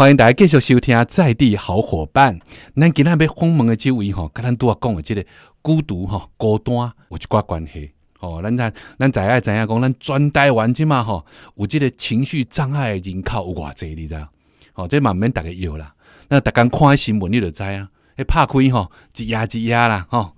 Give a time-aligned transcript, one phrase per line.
[0.00, 2.40] 欢迎大家继续收听在地好伙伴。
[2.74, 5.22] 咱今天要访问的这位吼，跟咱拄啊讲的这个
[5.60, 6.74] 孤独吼、孤单
[7.10, 7.92] 有一寡关系。
[8.18, 11.26] 吼，咱咱咱知影知影讲，咱全台湾即嘛吼，
[11.56, 14.26] 有这个情绪障碍的人口有偌济，你知道？
[14.72, 15.92] 吼，这嘛免逐个摇啦。
[16.30, 17.90] 那逐工看新闻，你就知啊。
[18.16, 20.32] 迄拍开吼，一压一压啦，吼。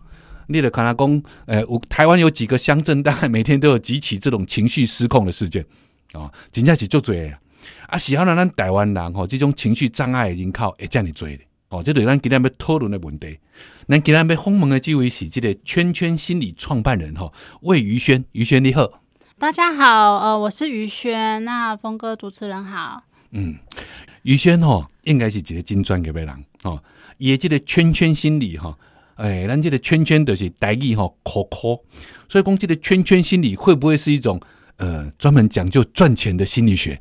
[0.49, 5.65] 你就看他讲，呃，有台湾有几个乡镇，大概每天都有几起这种情绪失控的事件，
[6.15, 7.15] 哦，真正是足多
[7.87, 7.95] 啊。
[7.95, 11.39] 啊，是要让咱台湾人吼，这种情绪障碍的人口会这样多的，
[11.69, 13.39] 哦，这对咱今天要讨论的问题。
[13.87, 19.03] 咱今天要访问的这位是这个圈圈心理创办人吼，魏于轩，于轩你好。
[19.39, 23.03] 大家好，呃，我是于轩，那峰哥主持人好。
[23.33, 23.57] 嗯，
[24.23, 26.83] 于轩吼，应该是一个金专业的人哦，
[27.19, 28.79] 也这个圈圈心理哈。
[29.17, 31.81] 哎，咱这个圈圈就是代意吼，可可，
[32.29, 34.41] 所以讲这个圈圈心理会不会是一种
[34.77, 37.01] 呃专门讲究赚钱的心理学？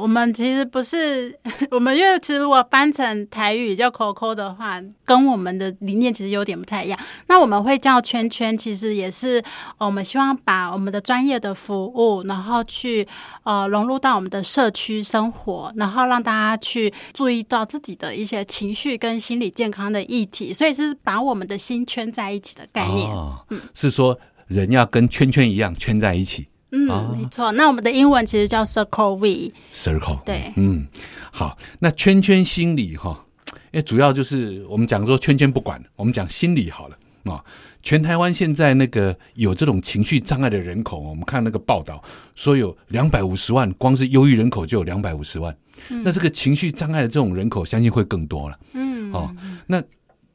[0.00, 1.38] 我们其实不是，
[1.70, 6.98] 我们因为其实如果翻成台语叫 “coco” 的话，跟我们的理念其实有点不太一样。
[7.26, 9.42] 那我们会叫圈圈，其实也是
[9.78, 13.06] 我们希望把我们的专业的服务，然后去
[13.42, 23.10] 呃融入到我们的社区生活，然后让大家去注意到自己的一些情绪跟心理健康的议题，所以是把我们的心圈在一起的概念。
[23.50, 26.49] 嗯，是说人要跟圈圈一样圈在一起。
[26.72, 27.50] 嗯，没错。
[27.52, 29.52] 那我们的英文其实叫 Circle V。
[29.74, 30.22] Circle。
[30.24, 30.52] 对。
[30.56, 30.86] 嗯，
[31.32, 31.58] 好。
[31.80, 33.26] 那圈圈心理哈，
[33.72, 37.44] 因为主要就是我们讲说圈圈不管，我们讲心理好了啊。
[37.82, 42.02] 全台湾现在那个有这种情绪障碍的人口，我们看那个报道
[42.34, 45.56] 说有两百五十万，光是忧郁人口就有两百五十万。
[45.88, 48.58] 那这个情绪障碍的这种人口，相信会更多了。
[48.74, 49.12] 嗯。
[49.12, 49.34] 哦，
[49.66, 49.82] 那。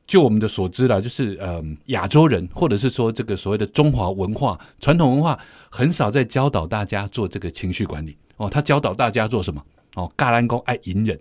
[0.08, 5.40] 就我们的所知啦，就是呃，亚洲人或者是说这个所谓的中华文化传统文化，
[5.70, 8.50] 很少在教导大家做这个情绪管理哦。
[8.50, 9.62] 他教导大家做什么？
[9.96, 11.20] 哦，尬兰公爱隐忍，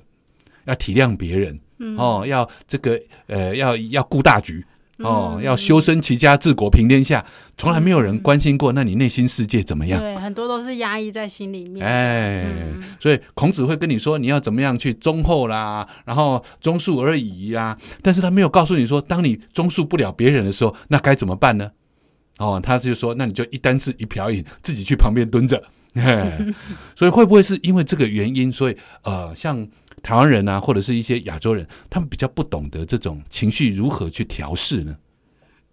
[0.65, 1.59] 要体谅别人，
[1.97, 4.65] 哦，要这个呃，要要顾大局。
[4.99, 7.25] 哦，要修身齐家治国平天下，
[7.57, 8.73] 从来没有人关心过。
[8.73, 10.01] 那你内心世界怎么样？
[10.01, 11.85] 对，很多都是压抑在心里面。
[11.85, 12.47] 哎，
[13.01, 17.77] 所以孔子会跟你说，你要怎么样去忠厚啦，然后忠恕而已啊。
[18.03, 21.73] 但是他没有告诉你说，当你忠恕不了别人的时候，那该怎么办呢？
[22.39, 25.61] 哦，他就说，那你就一单是一瓢饮，自己去旁边蹲着。
[26.95, 28.53] 所以会不会是因为这个原因？
[28.53, 29.67] 所以呃，像。
[30.05, 34.95] 台湾人啊，或者是一些亚洲人，他们比较不懂得这种情绪如何去调试呢？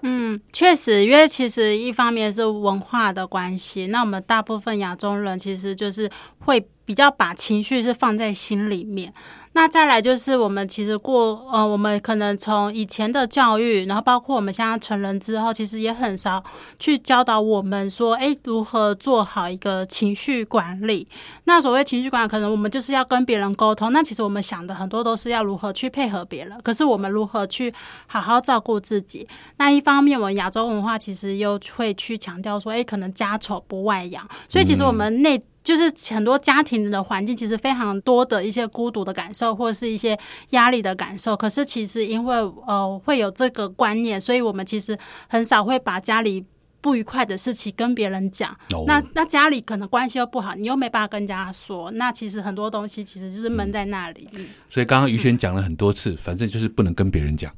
[0.03, 6.09] 嗯，确实，因为其实一方面是文化的关系，那我们大部分亚洲人其实就是
[6.39, 9.13] 会比较把情绪是放在心里面。
[9.53, 16.41] 那再来就是我们其实过呃，我们可能从以前的教育，然后包括我们现在成人之后，其实也很少
[16.79, 21.05] 去教导我们说，哎，如何做好一个情绪管理。
[21.43, 23.91] 那所谓情绪管理，可能我们就是要跟别人沟通。
[23.91, 27.73] 那其实我们想的很多都是要如何去配合别人，可是我们如何去
[28.07, 29.27] 好好照顾自己？
[29.57, 35.43] 那一方面，我们亚洲文化其实又会去强调说，哎，可能家丑不外扬，所以其实我们内。
[35.71, 40.17] 就是很多家庭的环境，其实非常多的一些孤独的感受，或者是一些
[40.49, 41.35] 压力的感受。
[41.37, 42.35] 可是其实因为
[42.67, 44.97] 呃会有这个观念，所以我们其实
[45.29, 46.45] 很少会把家里
[46.81, 48.53] 不愉快的事情跟别人讲。
[48.85, 51.89] 那那家里可能关系又不好，你又没办法跟人家说。
[51.91, 54.27] 那其实很多东西其实就是闷在那里。
[54.69, 57.53] 所以刚刚于轩讲了很多次，反正就是不能跟别人讲，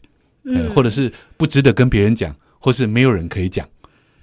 [0.46, 3.68] 嗯或者是不值得跟别人讲，或是没有人可以讲。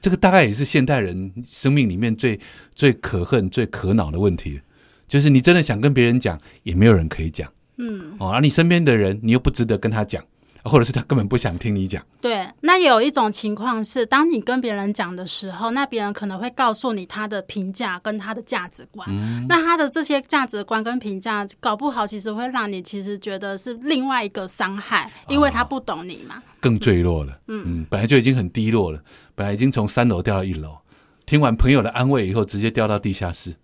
[0.01, 2.39] 这个大概也是现代人生命里面最
[2.75, 4.61] 最可恨、最可恼的问题，
[5.07, 7.53] 就是你真的想跟别人讲，也没有人可以讲。
[7.77, 10.25] 嗯，哦，而你身边的人，你又不值得跟他讲。
[10.63, 12.05] 或者是他根本不想听你讲。
[12.21, 19.09] 对，那有一种情况是，当你跟别人讲的时候，那别人可能会告诉你他的评价跟他的价值观。
[19.49, 26.43] 那他的这些价值观跟评价，搞不好其实会让你其实觉得是另外一个伤害，因为他不懂你嘛。
[26.61, 27.41] 更坠落了。
[27.49, 29.03] 嗯嗯，本来就已经很低落了，
[29.41, 30.77] 本来已经从三楼掉到一楼，
[31.25, 33.55] 听完朋友的安慰以后，直接掉到地下室。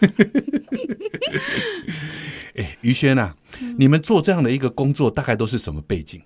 [2.56, 3.36] 哎，于轩啊，
[3.76, 6.22] 你们做这样的一个工作，大概都是什么背景？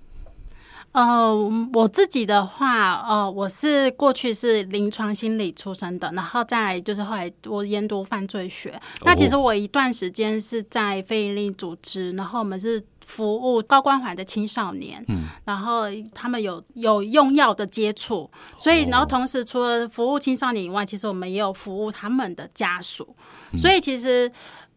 [0.92, 1.34] 呃，
[1.72, 8.80] 我自己的话，呃，我是过去是临床心理出身的，然后再就是后来我研读犯罪学。
[9.04, 12.80] 那其实我一段时间是在非营利组织，然后我们是
[13.12, 15.82] 服务高关怀的青少年，嗯，然后
[16.14, 23.14] 他们有有用药的接触，所以然后同时除了服务青少年以外，其实我们也有服务他们的家属，
[23.56, 24.30] 所以其实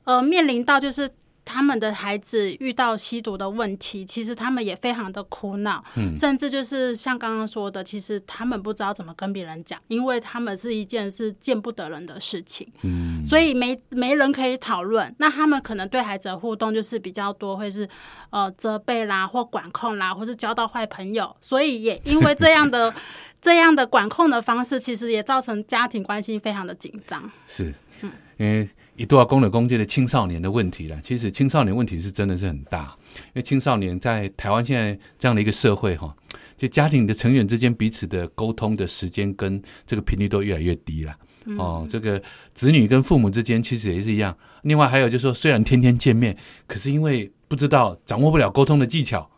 [0.04, 1.10] 呃面临到就是。
[1.46, 15.14] 他们的孩子遇到吸毒的问题，其实他们也非常的苦恼，嗯，甚至就是像刚刚说的，其实他们不知道怎么跟别人讲，因为他们是一件是见不得人的事情，嗯，所以没没人可以讨论。
[15.20, 17.88] 那他们可能对孩子的互动就是比较多，会是
[18.32, 22.92] 呃责备啦，或管控啦，或是交到坏朋友，所以也因为这样的
[23.40, 27.32] 这样的管控的方式，其实也造成家庭关系非常的紧张。
[27.48, 27.72] 是，
[28.02, 28.68] 嗯，因为。
[28.96, 31.00] 一度要攻了攻击的青少年的问题了。
[31.02, 36.16] 其实青少年问题是真的是很大，因为青少年在台湾现在这样的一个社会哈，
[36.56, 41.16] 就家庭的成员之间彼此的沟通的时间跟这个频率都越来越低了。
[41.58, 42.22] 哦，这个
[42.54, 44.36] 子女跟父母之间其实也是一样。
[44.64, 49.30] 另外还有就是说，虽然天天见面，可是因为不知道掌握不了沟通的技巧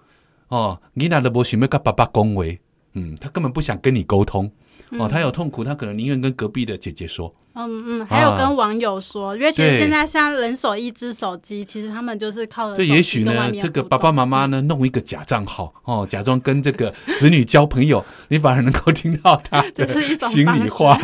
[0.47, 2.61] 哦，你拿的不许没跟爸爸恭维，
[2.93, 4.49] 嗯，他根本不想跟你沟通。
[4.91, 7.33] 哦，他有痛苦，他可能宁愿跟隔壁的姐姐说。
[7.59, 12.75] 嗯嗯，还有跟网友说，因为其实现在像人手一只手机，其实他们就是靠。
[12.75, 19.87] 这，也许呢，这个爸爸妈妈呢，弄一个假账号哦，假装跟这个子女交朋友，你反而能够听到他的
[20.27, 20.95] 心里话。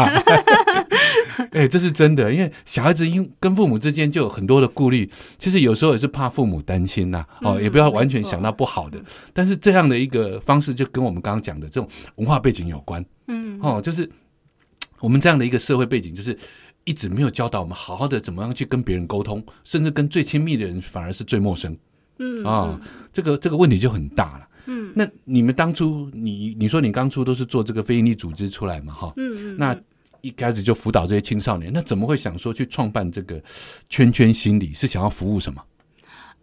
[1.51, 7.25] 哎，这是真的，因为小孩子因跟父母之间就有很多的顾虑，其实有时候也是怕父母担心呐。
[7.41, 9.01] 哦，也不要完全想到不好的，
[9.33, 13.03] 但是这样的一个方式，就跟我们刚刚讲的这种文化背景有关。
[13.27, 14.09] 嗯，哦，就是
[14.99, 16.37] 我们这样的一个社会背景，就是
[16.83, 21.77] 一直没有教导我们好好的怎么样去跟别人沟通，甚至跟最亲密的人反而是最陌生。
[22.19, 22.79] 嗯啊，
[23.11, 24.47] 这个这个问题就很大了。
[24.65, 28.93] 嗯，那你们当初，你你说你当初都是做这个非营利组织出来嘛？
[28.93, 29.75] 哈，嗯嗯，那
[30.23, 33.43] 一开始就辅导这些青少年，那怎么会想说去创办这个
[33.89, 34.73] 圈圈心理？
[34.73, 35.61] 是想要服务什么？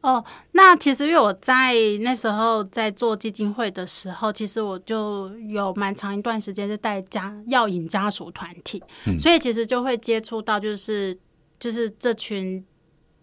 [0.02, 0.22] 哦，
[0.52, 8.82] 那其实因为我在那时候在做基金会的时候，其实我就有蛮长一段时间是带家药引家属团体，
[9.18, 11.18] 所以其实就会接触到就是
[11.58, 12.62] 就是这群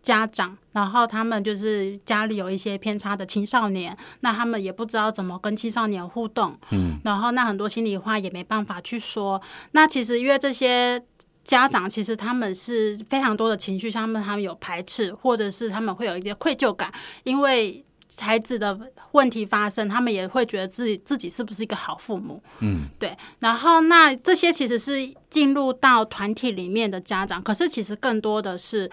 [0.08, 11.04] 家长，然后他们就是家里有一些偏差的青少年，那他们也不知道怎么跟青少年互动，嗯，然后那很多心里话也没办法去说，那其实因为这些。
[11.48, 16.92] 家长其实他们是非常多的情绪，像他们他们有排斥，或者是他们会有一些愧疚感，
[17.24, 17.82] 因为
[18.20, 18.78] 孩子的
[19.14, 23.16] 问题发生，他们也会觉得自己自己是不是一个好父母，嗯，对。
[23.40, 24.92] 然后那这些其实是
[25.30, 28.92] 进入到团体里面的家长，可是其实更多的是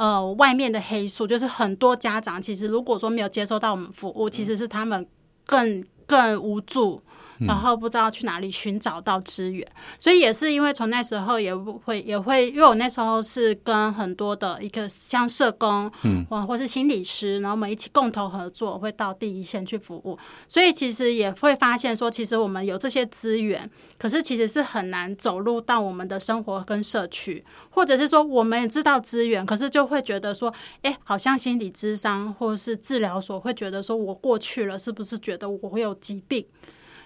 [0.00, 5.06] 呃外面的黑数，就是很多家长其实如果说没有接受到我们服务，其实是他们
[5.44, 7.02] 更更无助。
[7.46, 9.66] 然后不知道去哪里寻找到资源，
[9.98, 20.18] 所以也是因为从那时候也会也会，因为我那时候是跟很多的一个像社工，嗯，或或是心理师，然后我们一起共同合作，会到第一线去服务。
[20.46, 30.52] 所以其实也会发现说，其实我们有这些资源，可是其实是很难走入到我们的生活跟社区，或者是说我们也知道资源，可是就会觉得说，
[30.82, 36.44] 哎，好像心理咨商或者是治疗所会觉得说我过去了，是不是觉得我会有疾病？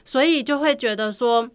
[0.05, 1.49] 所以就会觉得说，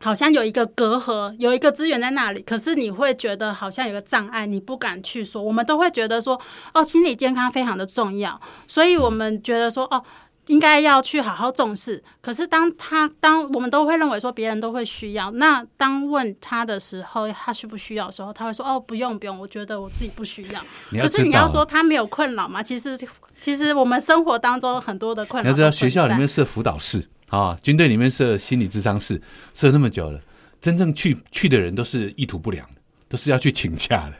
[0.00, 5.42] 好像有一个隔阂，有一个资源在那里，可是你会觉得好像有个障碍，你不敢去说。
[5.42, 6.40] 我们都会觉得说，
[6.74, 10.02] 哦，心理健康非常的重要，所以我们觉得说，哦，
[10.48, 12.02] 应该要去好好重视。
[12.20, 20.62] 可是当他当我们都会认为说别人都会需要，那当问他的时候，他需不需要的时候，他会说，哦，不用不用，我觉得我自己不需要。
[21.02, 22.62] 可是你要说他没有困扰吗？
[22.62, 22.96] 其实
[23.40, 27.08] 其实我们生活当中很多的困扰，你要知道学校里面是辅导室。
[27.28, 29.20] 啊，军队里面设心理智商室
[29.52, 30.20] 设那么久了，
[30.60, 32.74] 真正去去的人都是意图不良的，
[33.08, 34.14] 都是要去请假的。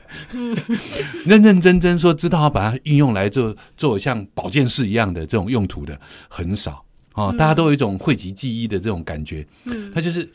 [1.25, 7.31] 认认真真说知道要把它运用来做做像保健室一样的这种用途的很少啊。
[7.31, 9.45] 大家都有一种汇集记忆的这种感觉。
[9.65, 10.29] 嗯，他就是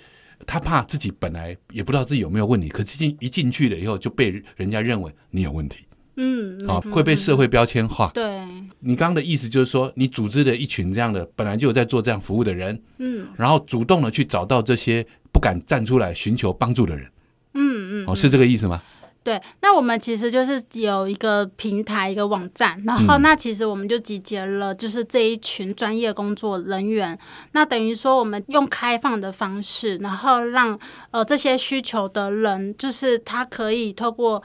[0.46, 5.84] 他怕自己本来也不知道自己有没有问题，可是进一进去了以后就被人家认为你有问题。
[6.16, 8.10] 嗯，啊，会被社会标签化。
[8.12, 8.46] 对，
[8.80, 17.10] 你刚刚的意思就是说，你组织的一群这样的本来就有在做这样服务的人，嗯，然后主动的去找到这些不敢站出来寻求帮助的人，
[17.54, 18.82] 嗯嗯，哦，是这个意思吗？
[19.24, 27.18] 对，那我们其实就是有一个平台，一个网站，然后那其实我们就集结了，就是这一群专业工作人员，
[27.52, 30.78] 那等于说我们用开放的方式，然后让
[31.12, 34.42] 呃这些需求的人，就是他可以透过。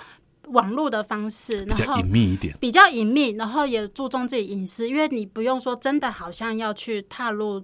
[0.51, 7.63] 网络的方式，比较隐秘一点，比较隐秘，然后也注重自己隐私，因为你不用说真的，好像要去踏入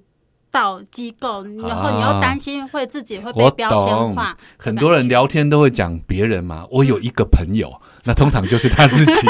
[0.52, 4.38] 到机构，然后你要担心会自己会被标签化。
[4.58, 9.28] 很多人聊天都会讲别人嘛，我有一个朋友，那通常就是他自己。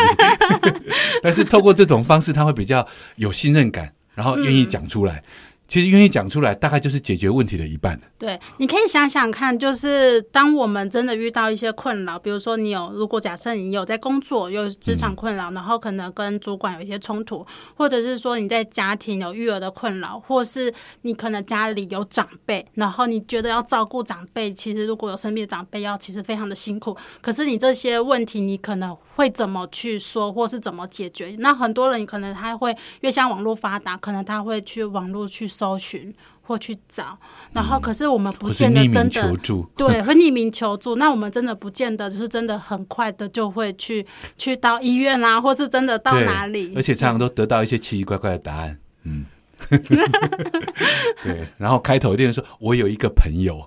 [1.24, 5.24] 但是透过这种方式，他会比较有信任感，然后愿意讲出来。
[5.74, 8.00] 其实愿意讲出来，大概就是解决问题的一半。
[8.20, 17.44] 对，你可以想想看，就是当我们真的遇到一些困扰，比如说你有，如果假设你有在工作有职场困扰，然后可能跟主管有一些冲突，
[17.76, 26.96] 或者是说你在家庭有育儿的困扰，或是你可能家里有长辈，然后你觉得要照顾长辈，其实如果有生病的长辈要，其实非常的辛苦。
[27.20, 31.36] 可是你这些问题，你可能会怎么去说，或是怎么解决？
[31.40, 36.14] 那很多人可能他会，因为像网络发达，可能他会去网络去搜寻。
[36.46, 37.18] 或去找，
[37.54, 40.98] 然后可是我们不见得真的求助，对，会匿名求助。
[40.98, 44.06] 那我们真的不见得就是真的很快的就会去
[44.38, 48.78] 去到医院啦，或是真的到哪里，而且常常都得到一些奇奇怪怪的答案。
[49.04, 49.26] 嗯，
[51.24, 53.66] 对，然后开头一定说：“我有一个朋友。”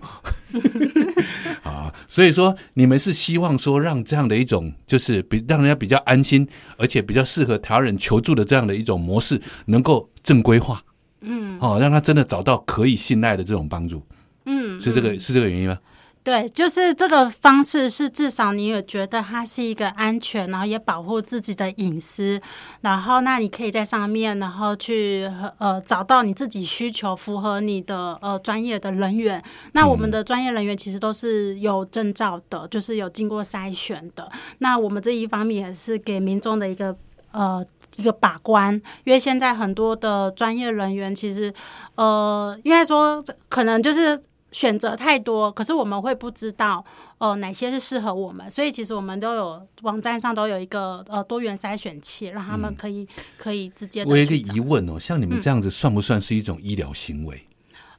[1.63, 10.83] 啊，所以说你们是希望说让这样的一种就是比让人家比较安心，而且比较适合台湾人求助的这样的一种模式，能够正规化。
[11.23, 14.07] 嗯，哦，让他真的找到可以信赖的这种帮助，
[14.45, 15.79] 嗯，是这个是这个原因吗？
[16.27, 22.43] 对，就是这个方式是至少你也觉得它是一个安全，然后也保护自己的隐私，
[22.81, 29.41] 然后那你可以在上面，然后去呃找到你自己需求符合你的呃专业的人员。
[29.71, 34.29] 那我们的专业人员其实都是有证照的，就是有经过筛选的。
[34.59, 36.97] 那我们这一方面也是给民众的一个
[37.31, 37.65] 呃。
[37.99, 41.51] 一个把关，因为现在很多的专业人员其实，
[41.95, 44.23] 呃，应该说可能就是
[44.57, 46.83] 选择太多，可是我们会不知道，
[47.19, 54.03] 呃，哪些是适合我们，所以其实我们都有网站上都有一个呃多元筛选器，让他们可以可以直接。
[54.07, 57.47] 我有一个疑问哦，像你们这样子算不算是一种医疗行为？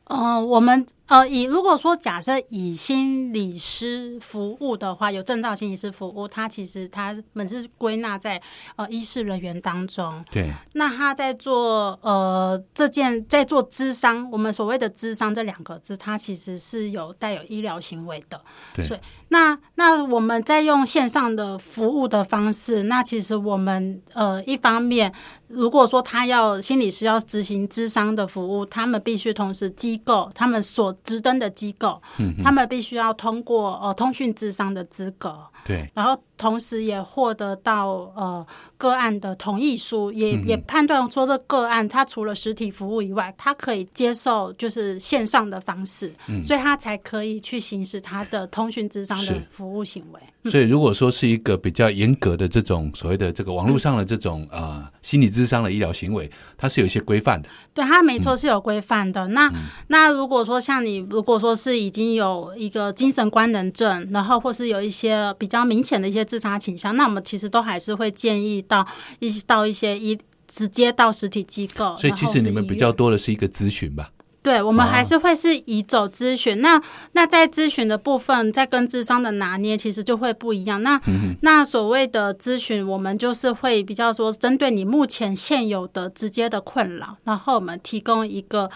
[0.07, 8.41] 呃，我们呃以如果说假设以心理师服务的话，有证照心理师服务，他其实他们是归纳在
[8.77, 10.23] 呃医师人员当中。
[10.31, 10.51] 对。
[10.73, 18.41] 那他在做呃这件在做智商，我们所谓的智商这两个字，它其实是有带有医疗行为的。
[18.73, 18.87] 对。
[19.29, 25.13] 那那我们在用线上的服务的方式，那其实我们呃一方面，
[25.47, 38.47] 如果说他要心理师要执行智商的服务，他们必须同时机构他们所执登的机构，嗯，他们必须要通过呃通讯智商的资格，对，然后同时也获得到呃
[38.77, 49.17] 个案的同意书，也也判断说这个案他除了实体服务以外，他可以接受就是线上的方式，嗯，所以他才可以去行使他的通讯智商。
[49.27, 57.49] 的服务行为，所以如果说是一个比较严格的这种所谓的这个网络上的这种呃心理智商的医疗行为，它是有一些规范的。
[57.73, 59.27] 对，它没错是有规范的。
[59.29, 59.51] 那
[59.87, 68.85] 那如果说像你，如果说是已经有一个精神官能症，然后或是有一些比较明显的一些自杀倾向，那我们其实都还是会建议到
[69.19, 71.95] 一到一些医直接到实体机构。
[71.97, 74.09] 所以其实你们比较多的是一个咨询吧。
[74.43, 76.61] 对，我们还是会是以走咨询。
[76.61, 80.81] 那那在咨询的部分，在跟智商的拿捏，其实就会不一样。
[80.83, 81.01] 那
[81.41, 88.69] 那所谓的咨询，我们就是会比较说，针对你目前现有的直接的困扰，然后我们提供一个。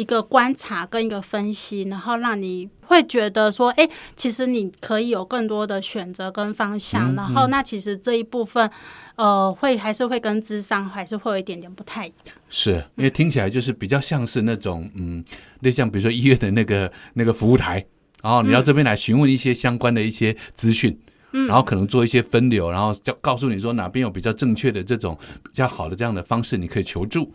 [0.00, 7.14] 一个观察跟一个分析，然后让你会觉得说，哎，其实你可以有更多的选择跟方向。
[7.14, 8.70] 然后，那其实这一部分，
[9.16, 12.34] 呃，会还是会跟智商还是会有一点点不太一样。
[12.48, 15.22] 是因为听起来就是比较像是那种，嗯，
[15.60, 17.84] 那像比如说医院的那个那个服务台，
[18.22, 20.98] 然后你到这边来询问一些相关的一些资讯，
[21.32, 25.14] 嗯，然后可能做一些分流，然后就告诉你说哪边有比较正确的这种
[25.44, 27.30] 比较好的这样的方式，你可以求助。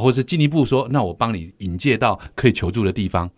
[0.00, 3.30] 或者是进一步说，那我帮你引介到可以求助的地方，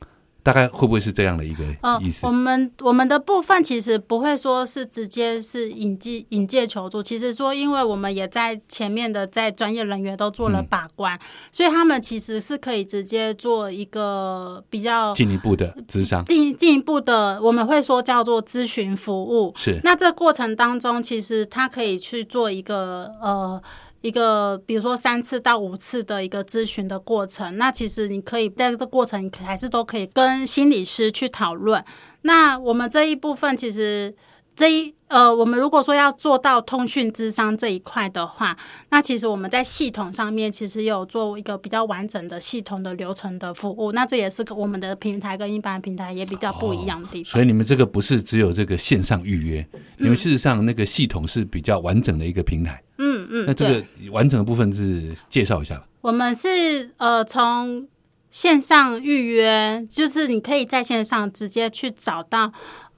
[0.42, 1.64] 大概会不会是这样的一个
[2.00, 2.26] 意思？
[2.26, 11.18] 我们我们的部分其实不会说是直接是引介引介求助，其实说因为我们也在前面的在专业人员都做了把关，
[11.52, 19.52] 所以他们其实是可以直接做一个比较进一步的咨商，进进一步的我们会说叫做咨询服务。
[19.56, 23.62] 是那这过程当中，其实他可以去做一个呃。
[24.00, 31.84] 一个，比如说三次到五次的一个咨询的过程，那其实你可以在这个过程，还是都可以跟心理师去讨论。
[32.22, 34.14] 那我们这一部分，其实
[34.54, 38.56] 这一呃，我们如果说要做到通讯智商这一块的话，
[38.90, 43.92] 那其实我们在系统上面其实有做一个比较完整的系统的流程的服务。
[43.92, 47.32] 那这也是我们的平台跟一般平台也比较不一样的地方。
[47.32, 52.82] 所以你们这个不是只有这个线上预约，你们事实上那个系统是比较完整的一个平台。
[53.00, 55.86] 嗯嗯，那这个完整的部分是介绍一下吧。
[56.00, 57.86] 我们是呃从
[58.30, 62.52] 线上预约，就是你可以在线上直接去找到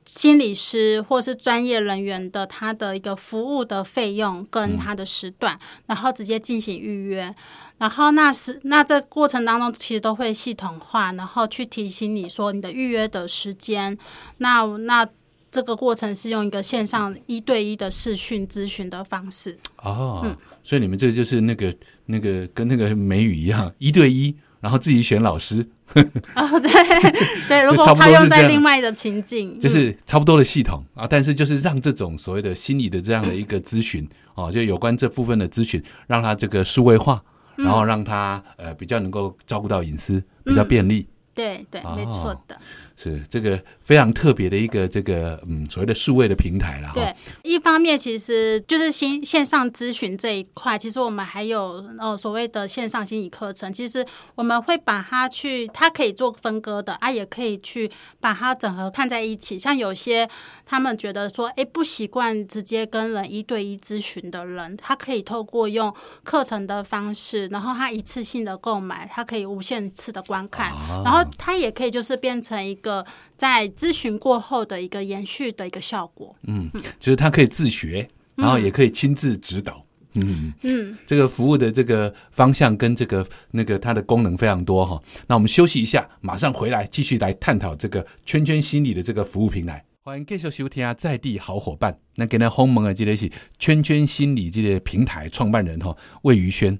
[0.04, 7.34] 心理师或是专业人员的他的一个服务的费用跟他的时段，然后直接进行预约。
[7.78, 13.96] 然后那是那这过程当中其实都会系统化，然后去提醒你说你的预约的时间。
[14.38, 15.08] 那那
[15.50, 19.58] 这个过程是用一个线上一对一的视讯咨询的方式。
[19.82, 21.74] 哦，所以你们这就是那个
[22.06, 25.66] 那个跟那个美语一样，一对一，然后自己选老师，
[26.36, 26.70] 哦，对
[27.48, 37.22] 对，如果他用在另外的情境，嗯就是差不多的系统啊，但是就是让这种所谓的心理的这样的一个咨询哦，就有关这部分的咨询，让他这个数位化，
[37.56, 37.64] 嗯。
[37.64, 41.06] 然后让他呃比较能够照顾到隐私，比较便利。
[41.32, 42.58] 对对，没错的。
[43.02, 46.94] 是这个非常特别的一个这个嗯所谓的数位的平台了哈。
[46.94, 54.04] 对，一方面其实就是新线上咨询这一块，其实我们还有呃所谓的线上心理课程，其实
[54.34, 57.90] 我们会把它去，它可以做分割的啊，也可以去
[58.20, 59.58] 把它整合看在一起。
[59.58, 60.28] 像有些
[60.66, 70.72] 他们觉得说，哎，不习惯直接跟人一对一咨询的人，他可以透过用课程的方式，然后他一次性的购买，他可以无限次的观看，
[71.04, 72.89] 然后他也可以就是变成一个
[73.36, 76.34] 在咨询过后的一个延续的一个效果。
[76.46, 79.84] 嗯就是他可以自学，然后也可以亲自指导。
[80.16, 85.00] 嗯嗯，这个服务的这个方向跟这个那个它的功能非常多哈。
[85.28, 89.84] 那我们休息一下，马上回来继续来探讨这个圈圈心理的这个服务平台。
[90.02, 91.94] 欢迎继续收听啊，在地好伙伴。
[92.14, 96.76] 那跟咱鸿蒙的这个是圈圈心理这个平台创办人哈魏于轩，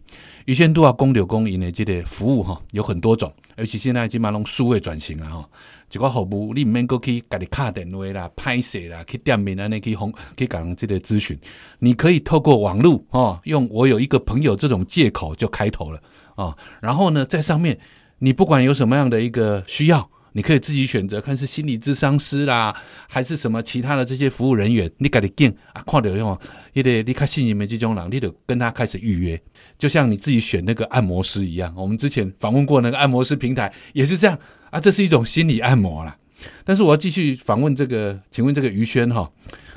[0.47, 5.51] 于轩都要公柳公营的这个服务哈有很多种，而且现在基本上拢数位转型啊哈。
[5.93, 11.39] 一个服务你毋免过去家己敲电话啦、拍摄啦、去店面安尼去红去讲这个咨询，
[11.81, 16.03] 你可以透过网络哦，用我有一个朋友这种借口就开头了
[16.37, 17.79] 哦，然后呢，在上面
[18.21, 20.11] 你不管有什么样的一个需要。
[20.33, 22.75] 你可以自己选择，看是心理咨商师啦，
[23.09, 26.39] 还是什么其他的这些服务人员，你家己拣啊，看到用，
[26.73, 29.41] 也得你较信任的这种人，你得跟他开始预约，
[29.79, 31.75] 就像你自己选那个按摩师一样。
[31.77, 34.39] 我们之前访问过那个按摩师平台，也是这样
[34.71, 36.17] 啊，这是一种心理按摩啦。
[36.65, 39.31] 但是我要继续访问这个，请问这个于轩哈，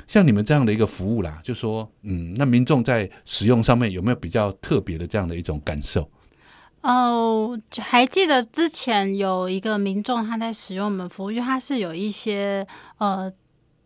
[0.06, 6.08] 像你们这样的一个服务啦，就说嗯，那民众在使用上面有没有比较特别的这样的一种感受？
[6.84, 12.66] 哦，还记得之前有一个民众他在使用我们服务，因为他是有一些
[12.98, 13.32] 呃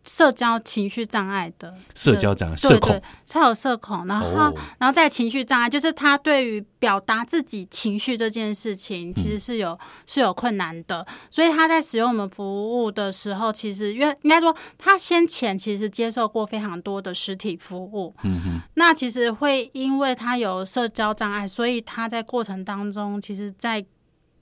[0.09, 2.89] 社交情绪障碍的社交障碍、对社恐。
[2.93, 4.53] 对，他有社恐，然后、哦。
[4.79, 23.85] 然后在情绪障碍，就是他对于表达自己情绪这件事情，其实是有、是有困难的，所以他在使用我们服务的时候，其实因为应该说他先前其实接受过非常多的实体服务，嗯哼，那其实会因为他有社交障碍，所以他在过程当中，其实，在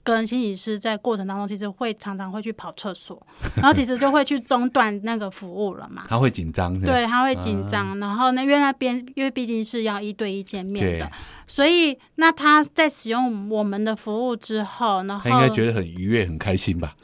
[0.02, 3.20] 跟心理师在过程当中，其实会常常会去跑厕所，
[3.56, 6.04] 然后其实就会去中断那个服务了嘛。
[6.08, 11.10] 他会紧张，对，他会紧张，然后那，因为那边因为毕竟是要一对一见面的，
[11.46, 16.94] 所以那他在使用我们的服务之后，然后他应该觉得很愉悦、很开心吧？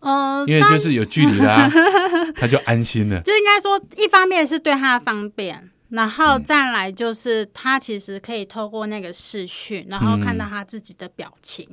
[0.00, 1.70] 呃，因为就是有距离啦、
[2.36, 3.20] 他就安心了。
[3.22, 11.68] 就应该说，一方面是对他的方便，然后再来就是他其实可以透过那个视讯，然后看到他自己的表情，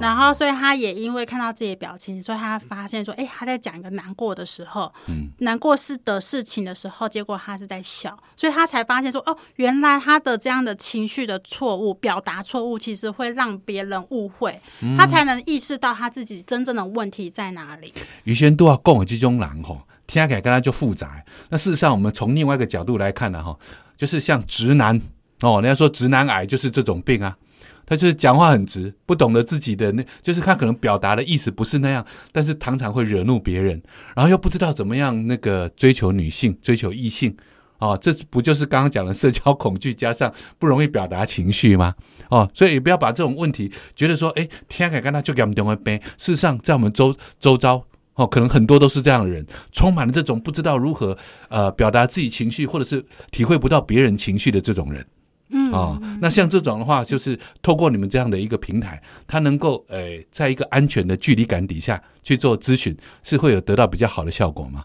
[0.00, 4.92] 然后所以他也因为看到自己的表情，所以他发现说，哎，他在讲一个难过的时候，
[5.38, 14.60] 难过事的事情的时候，结果他是在笑，所以他才发现说，哦，原来他的这样的情绪的错误表达错误，其实会让别人误会，
[14.98, 17.92] 他才能意识到他自己真正的问题在哪里。
[18.24, 21.22] 于先都要讲的这种人吼，听起来跟他就复杂。
[21.48, 23.56] 那事实上，我们从另外一个角度来看呢，哈，
[23.96, 25.00] 就是像直男
[25.40, 27.36] 哦，人家说直男癌就是这种病啊。
[27.84, 33.82] 他就是讲话很直，不懂得自己的那，就是他可能表达的意思不是那样，但是常常会惹怒别人，
[34.14, 37.36] 然后又不知道怎么样那个追求女性、追求异性，
[37.78, 41.92] 哦，这不就是刚刚讲的社交恐惧加上不容易表达情绪吗？
[42.30, 46.00] 哦，所以也不要把这种问题觉得说，哎，天改跟他就严重的病。
[46.16, 47.84] 事实上，在我们周周遭，
[48.14, 51.16] 哦，可能很多都是这样的人，充满了这种不知道如何
[51.48, 55.06] 呃表达自己情绪，或者是体会不到别人情绪的这种人。
[55.54, 64.84] 嗯啊、那像这种的话，就是透过你们这样的一个平台，他能够呃，在一个安全的距离感底下去做咨询，是会有得到比较好的效果吗？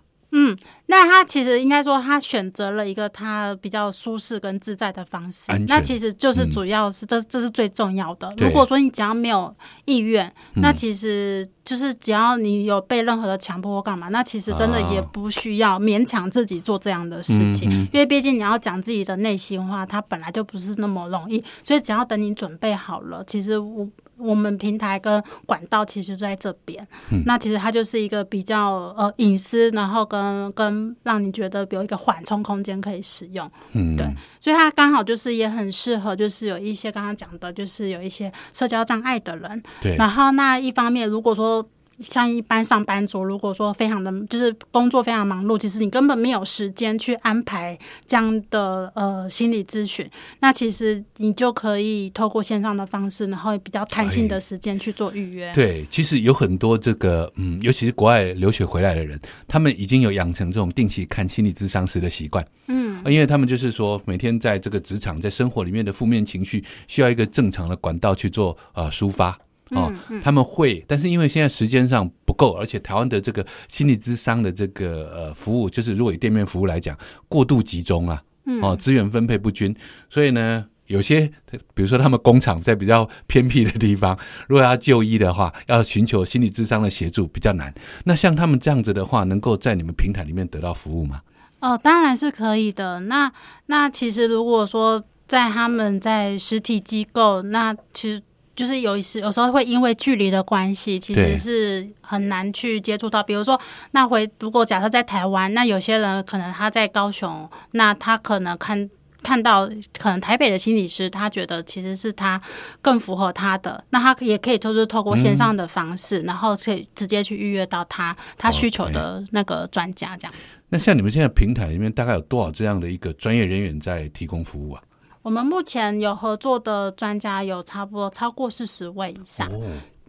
[0.87, 5.51] 那他其实应该说，他选择了一个他比较舒适跟自在的方式。
[5.67, 8.33] 那其实就是主要是、这这是最重要的。
[8.37, 9.53] 如果说你只要没有
[9.85, 21.43] 意愿，嗯那其实就是只要你有被任何的强迫或干嘛，那其实真的啊也不需要勉强自己做这样的事情，嗯因为毕竟你要讲自己的内心话，它本来就不是那么容易。
[21.63, 26.85] 所以只要等你准备好了，其实我我们平台跟管道其实就在这边。
[27.11, 33.49] 嗯那其实它就是一个比较呃隐私，然后跟跟让你觉得有一个缓冲空间可以使用。
[33.73, 34.05] 嗯，对
[34.39, 39.63] 所以它刚好就是也很适合，就是有一些刚刚讲的，就是有一些社交障碍的人。
[39.81, 41.67] 对，然后那一方面，如果说
[41.99, 55.51] 像一般上班族，如果说非常的就是工作非常忙碌，其实你根本没有时间去安排这样的呃心理咨询，那其实你就可以透过线上的方式，然后比较弹性的时间去做预约。
[55.53, 62.45] 对，其实有很多这个，嗯，尤其是国外留学回来的人，他们已经有养成这种定期看心理咨商师的习惯。
[62.67, 69.37] 嗯，因为他们就是说，每天在这个职场、在生活里面的负面情绪，需要一个正常的管道去做呃抒发。
[69.71, 78.23] 哦，他们会，但是因为现在时间上不够，而且台湾的这个心理咨商的这个呃服务，就是如果以店面服务来讲，过度集中啊，
[78.61, 79.75] 哦，资源分配不均，
[80.09, 81.29] 所以呢，有些
[81.73, 87.73] 比如说他们工厂在比较偏僻的地方，如果要就医的话，要寻求心理咨商的协助比较难。
[88.05, 91.21] 那像他们这样子的话，能够在你们平台里面得到服务吗？
[91.59, 93.01] 哦，当然是可以的。
[93.01, 93.31] 那
[93.65, 98.21] 那其实如果说在他们在实体机构，那其实
[98.57, 103.23] 就是有一时有时候会因为距离的关系，其实是很难去接触到。
[103.23, 103.57] 比如说，
[103.91, 108.89] 那回如果假设在台湾，那有些人可能他在高雄，那他可能看。
[109.23, 109.67] 看到
[109.97, 112.41] 可能台北的心理师，他觉得其实是他
[112.81, 120.57] 更符合他的，那他也可以就是透过线上的方式，然后可以直接去预约到他他需求的那个专家这样子。
[120.69, 124.81] 那像你们现在平台里面大概有多少这样的一个专业人员在提供服务啊？
[125.27, 129.51] 我们目前有合作的专家有差不多超过四十位以上。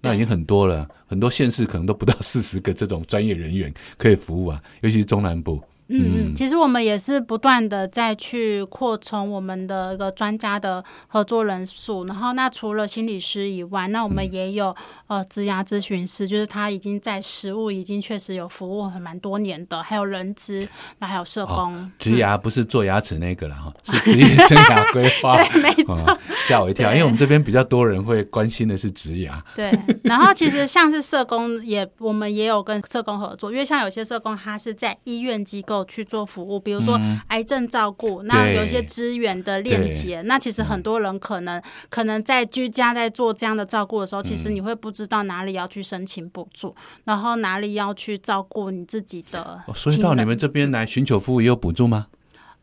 [0.01, 5.61] 那已经很多了，很多县市可能都不到四十个这种专业人员可以服务啊，尤其是中南部。
[5.89, 14.75] 嗯嗯，其实我们也是不断的在去扩充我们的一个专家的合作人数，然后那除了心理师以外，那我们也有、
[15.07, 21.91] 呃职涯咨询师，就是他已经在实务已经确实有服务很蛮多年的，还有人资，那还有社工。
[21.99, 25.37] 植牙不是做牙齿那个了哈， 是职业生涯规划。
[25.43, 25.95] 对，没错。
[26.07, 29.43] 哦吓我一跳，因为我们这边比较多人会关心的是职牙。
[29.55, 29.71] 对，
[30.03, 52.07] 然后其实像是社工也，我们也有跟社工合作，因为像有些社工他是在医院机构去做服务，比如说癌症照顾，那有一些资源的链接，那其实很多人可能可能在居家在做这样的照顾的时候，其实你会不知道哪里要去申请补助，然后哪里要去照顾你自己的哦所以到你们这边来寻求服务也有补助吗？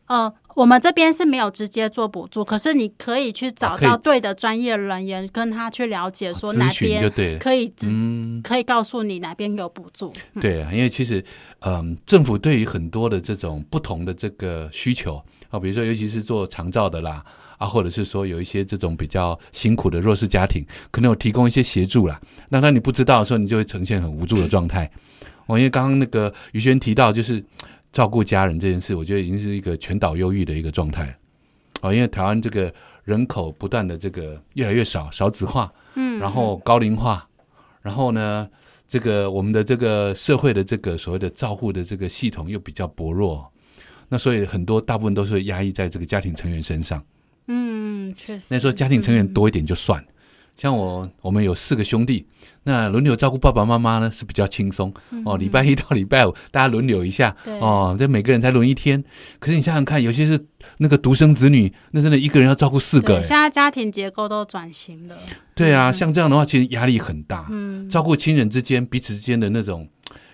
[0.06, 7.12] 呃，我们这边是没有直接做补助，可是你可以去找到对的专业人员，跟他去了解说哪边。
[7.38, 10.10] 可以知嗯，可以告诉你哪边有补助。
[10.40, 11.22] 对啊，因为其实，
[11.60, 17.22] 嗯，政府对于很多的这种不同的这个需求啊，比如说尤其是做长照的啦，
[17.58, 22.18] 啊，或者是说有一些这种比较辛苦的弱势家庭，可能有提供一些协助啦。
[22.48, 24.90] 那当你不知道的时候，你就会呈现很无助的状态。
[25.48, 27.44] 哦，因为刚刚那个于轩提到，就是
[27.96, 31.14] 照顾家人这件事，我觉得已经是一个全岛忧郁的一个状态啊。
[31.80, 32.70] 哦，因为台湾这个
[33.04, 37.26] 人口不断的这个越来越少，少子化，嗯，然后高龄化，
[37.80, 38.46] 然后呢，
[38.86, 43.50] 这个我们的这个社会的这个所谓的照护的这个系统又比较薄弱，
[44.10, 47.02] 那所以很多大部分都是压抑在这个家庭成员身上。
[47.46, 48.48] 嗯，确实。
[48.50, 50.04] 那时候家庭成员多一点就算，
[50.56, 52.26] 像我我们有四个兄弟，
[52.62, 54.92] 那轮流照顾爸爸妈妈呢是比较轻松
[55.24, 55.36] 哦。
[55.36, 59.04] 礼拜一到礼拜五大家轮流一下哦，这每个人才轮一天。
[59.38, 60.46] 可是你想想看，有些是
[60.78, 65.16] 那个独生子女，那真的一个人要照顾四个现在家庭结构都转型了。
[65.54, 67.46] 对啊，像这样的话，其实压力很大。
[67.50, 69.86] 嗯，照顾亲人之间彼此之间的那种，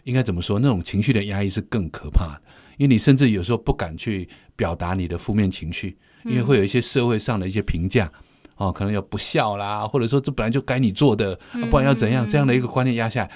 [0.04, 0.60] 应该怎么说？
[0.60, 2.42] 那种情绪的压抑是更可怕的，
[2.76, 8.08] 因为你甚至有时候不敢去表达你的负面情绪，因为会有一些社会上的一些评价。
[8.56, 12.28] 哦，可能要不孝啦，或者说这本来就该你做的，啊不然要怎样？
[12.28, 13.30] 这样的一个观念压下来，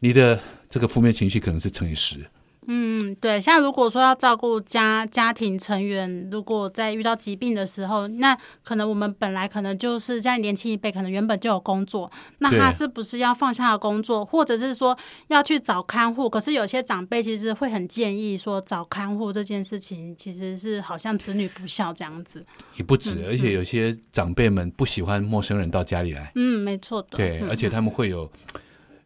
[0.00, 2.18] 你的这个负面情绪可能是乘以十。
[2.66, 14.96] 嗯，对，像如果说要照顾家家庭成员，如果在遇到疾病的时候，那可能我们本来可能就是在年轻一辈，可能原本就有工作，那他是不是要放下了工作，或者是说
[15.28, 16.28] 要去找看护？
[16.28, 22.44] 可是有些长辈其实会很建议说，找看护这件事情其实是好像子女不孝这样子。
[22.76, 27.16] 也不止，而且有些长辈们不喜欢陌生人到家里来，嗯，没错的。
[27.16, 28.30] 对，嗯而且他们会有，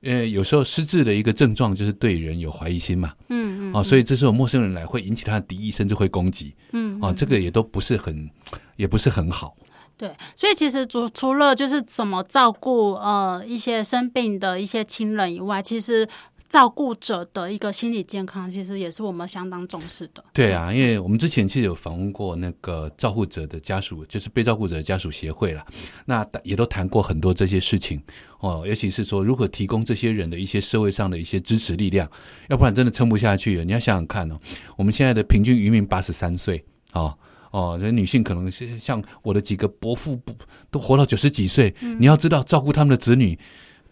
[0.02, 8.30] 呃，有时候失智的一个症状就是对人有怀疑心嘛，嗯嗯，哦，所以这时候陌生人来会引起他的敌意，甚至会攻击，嗯，哦，这个也都不是很，
[8.76, 9.56] 也不是很好，
[9.96, 16.08] 对，所以其实除除了就是怎么照顾呃一些生病的一些亲人以外，其实
[16.48, 20.24] 照顾者的一个心理健康，其实也是我们相当重视的。
[20.32, 25.64] 对啊，因为我们之前其实有访问过那个照顾者的家属，就是被照顾者的家属协会了，
[26.06, 28.02] 那也都谈过很多这些事情
[28.40, 32.10] 哦，尤其是说如何提供这些人的一些社会上的一些支持力量，
[32.48, 33.62] 要不然真的撑不下去。
[33.64, 34.40] 你要想想看哦，
[34.76, 37.16] 我们现在的平均余命八十三岁哦。
[37.50, 40.34] 哦，这女性可能是像我的几个伯父，不
[40.70, 41.74] 都活到九十几岁？
[41.98, 43.38] 你要知道照顾他们的子女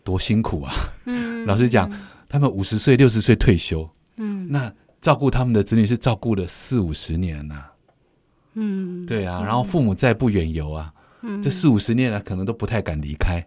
[0.05, 0.75] 多辛苦啊！
[1.07, 1.91] 嗯， 老实讲，
[2.29, 7.65] 他们五十岁、六十岁退休，嗯，那照顾他们的子女是照顾了四五十年呐。
[8.55, 13.47] 嗯，对啊，然后父母再不远游啊，嗯这四五十年了，可能都不太敢离开。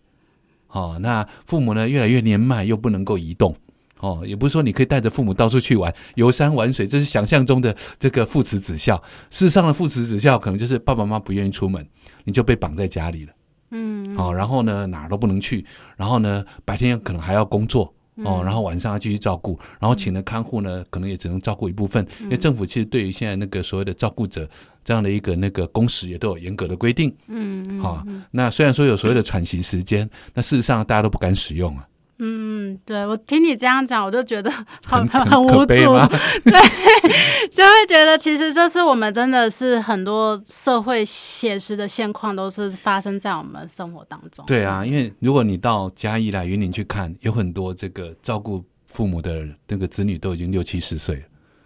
[0.67, 3.55] 哦，那父母呢，越来越年迈，又不能够移动。
[4.01, 8.95] 哦，也不是说你可以带着父母到处去玩，游山玩水，这是想象中的这个父慈子孝。
[9.29, 11.85] 事实上的父慈子孝，可能就是爸爸妈妈不愿意出门，
[12.23, 13.33] 你就被绑在家里了。
[13.71, 15.65] 嗯，好，然后呢，哪儿都不能去，
[15.97, 24.49] 然后呢，白天可能还要工作，哦，然后晚上要继续照顾，然后请的看护呢，可能也只能照顾一部分，因为政府其实对于现在那个所谓的照顾者
[24.83, 27.13] 这样的一个那个工时也都有严格的规定。
[27.27, 31.87] 嗯嗯，好，那虽然说有所谓的喘息时间，那事实上大家都不敢使用啊。
[32.21, 34.49] 嗯，对我听你这样讲，我就觉得
[34.85, 36.59] 很 很无助，对，
[37.49, 44.45] 就会觉得其实这是我们真的是很多社会写实的现况，都是发生在我们生活当中。
[44.45, 51.21] 对啊，因为如果你到嘉义来云林去看，有很多这个照顾父母的那个子女都已经六七十岁了，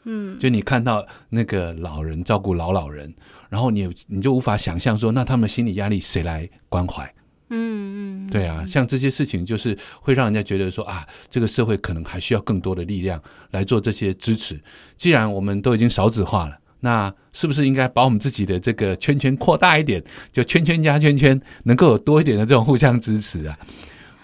[0.06, 3.14] 嗯，就你看到那个老人照顾老老人，
[3.50, 7.14] 然后你你就无法想象说，那他们心理压力谁来关怀？
[7.56, 14.60] 嗯嗯，对啊，像这些事情就是会让人家觉得说啊，这个社会可能还需要更多的力量来做这些支持。
[14.96, 20.04] 既然我们都已经少子化了，那是不是应该把我们自己的这个圈圈扩大一点？
[20.32, 23.58] 就圈圈加圈圈，能够有多一点的这种互相支持啊？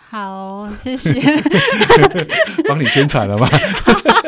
[0.10, 1.14] 好，谢谢，
[2.68, 3.48] 帮你宣传了吗？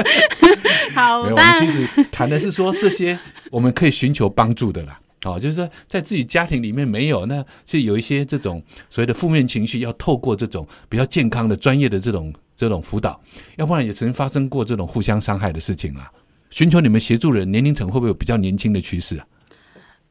[0.94, 3.18] 好，我们其实谈的是说这些
[3.50, 5.00] 我们可以寻求帮助的啦。
[5.26, 13.22] 哦，就是说，在自己家庭里面没有，那是有一些这种所谓的负面情绪，要透过这种比较健康的、专业的这种这种辅导，
[13.58, 16.12] 要不然也曾经发生过这种互相伤害的事情啊。
[16.50, 19.28] 寻求你们协助人，年龄层会不会有比较年轻的趋势啊？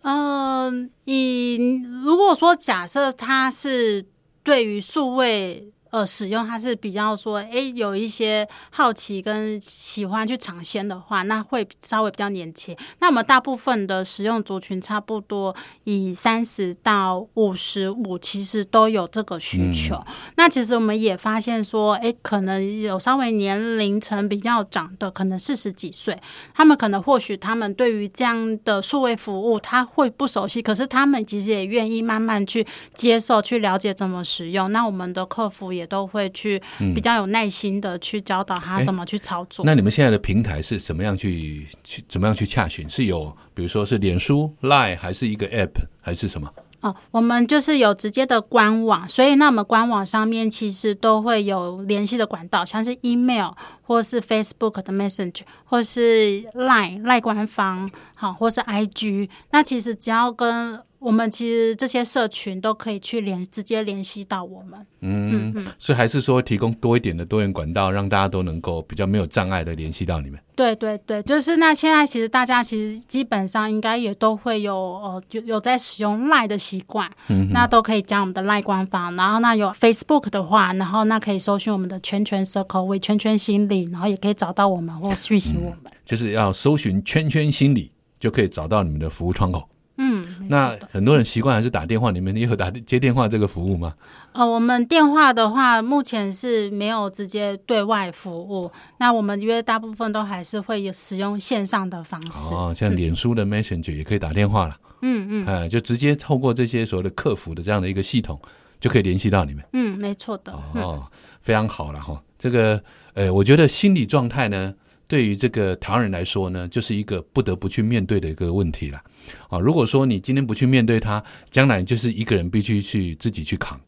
[0.02, 1.58] 嗯，以
[2.04, 4.06] 如果说假设他是
[4.42, 5.72] 对于数位。
[5.90, 12.76] 呃，使用它是比较说，哎，有一些好奇跟喜欢去尝鲜的话，那会稍微比较年轻。
[13.00, 20.00] 那我们大部分的使用族群差不多以三十到五十五，其实都有这个需求。
[20.36, 26.16] 那其实我们也发现说，哎，可能有稍微年龄层比较长的，可能四十几岁，
[26.54, 34.70] 他们可能或许他们对于这样的数位服务他会不熟悉，可是他们其实也愿意慢慢去接受、去了解怎么使用。
[34.70, 35.79] 那我们的客服也。
[35.80, 36.60] 也都会去
[36.94, 39.64] 比较有耐心的去教导他怎么去操作。
[39.64, 42.86] 那你们现在的平台是怎么样去去怎么样去洽询？
[42.88, 45.70] 是有比如说是脸书、Line 还是一个 App
[46.02, 46.52] 还是什么？
[46.82, 53.50] 哦，我们就是有直接的官网，所以那我们官网上面其实都会有联系的管道，像是 email
[53.90, 59.28] 或是 Facebook 的 Messenger 或是 Line Line 官方好，或是 IG。
[59.50, 70.38] 那其实只要跟我们其实这些社群都可以去联直接联系到我们，嗯嗯，所以还是说提供多一点的多元管道，让大家都能够比较没有障碍的联系到你们。
[70.54, 89.68] 对对对，就是那现在其实大家其实基本上应该也都会有呃有有在使用赖的习惯，嗯，那都可以加我们的赖官方，然后那有 Facebook 的话，然后那可以搜寻我们的圈圈 Circle 为圈圈心理，然后也可以找到我们或讯息我们，就是要搜寻圈圈心理就可以找到你们的服务窗口。
[90.02, 93.92] 嗯，那很多人习惯还是打电话，你们有打接电话这个服务吗？
[94.32, 98.70] 呃，我们电话的话，目前是没有直接对外服务。
[98.98, 104.76] 那我们约大部分都还是会有使用线上的方式，哦，像脸书的 Messenger 也可以打电话了。
[105.02, 108.40] 嗯嗯，哎，就直接透过这些所谓的客服的这样的一个系统，
[108.80, 109.62] 就可以联系到你们。
[109.74, 110.52] 嗯，没错的。
[110.52, 111.06] 哦，
[111.42, 112.20] 非常好了哈。
[112.38, 112.82] 这个，
[113.14, 114.74] 呃，我觉得心理状态呢。
[115.06, 119.02] 对于这个台湾人来说呢，就是一个不得不去面对的一个问题了。
[119.48, 123.80] 啊，如果说你今天不去面对它，将来就是一个人必须去自己去扛。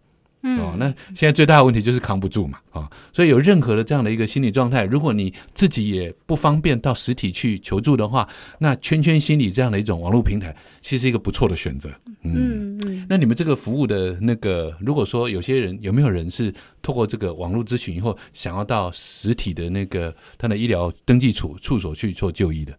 [0.42, 8.28] 哦，那现在最大的问题就是扛不住嘛，啊，所以有任何的这样的一个心理状态，如果你自己也不方便到实体去求助的话，
[8.58, 11.88] 那圈圈心理这样的一种网络平台，其实一个不错的选择。
[12.22, 16.52] 嗯嗯，那你们这个服务的那个，如果说有些人有没有人是
[16.82, 22.76] 透过这个网络咨询以后，想要到实体的那个他的医疗登记处处所去做就医的？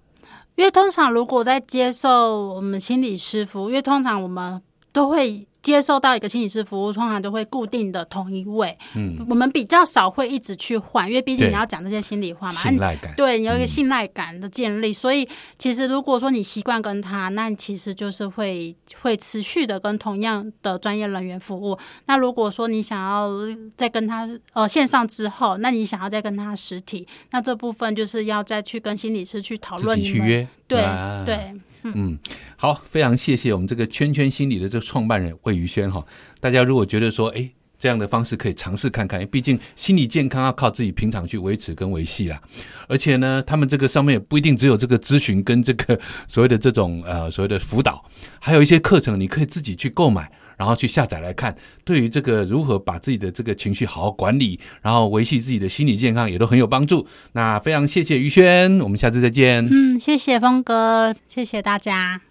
[0.55, 5.47] 因为通常如果在接受我们心理师服务，因为通常我们都会。
[5.63, 8.77] 接受到一个心理师服务，通常都会固定的同一位。
[8.95, 12.61] 嗯，我们比较少会一直去换，因为毕竟你要讲这些心里话嘛。
[12.61, 13.13] 信赖感。
[13.15, 21.79] 对你有一个信赖感的建立，所以其实如果说你习惯跟他，那你其实就是会会持续的跟同样的专业人员服务。
[22.07, 23.31] 那如果说你想要
[23.77, 31.53] 再跟他呃线上之后，那你想要再跟他实体，那这部分就是要再去跟心理师去讨论你们去约，对啊对。
[31.83, 32.17] 嗯，
[32.55, 36.05] 好，非常谢谢我们这个圈圈心理的这个创办人魏宇轩哈。
[36.39, 42.41] 大家如果觉得说，哎，这样的方式可以尝试看看，毕竟心理健康要靠自己平常去维持跟维系啦。
[42.87, 48.03] 而且呢，他们这个上面也不一定只有这个咨询跟这个所谓的这种呃所谓的辅导，
[48.39, 50.31] 还有一些课程你可以自己去购买。
[50.63, 57.05] 然后去下载来看，对于这个如何把自己的这个情绪好好管理，然后维系自己的心理健康，也都很有帮助。
[57.33, 59.67] 那非常谢谢于轩，我们下次再见。
[59.69, 62.21] 嗯，谢谢峰哥，谢谢大家。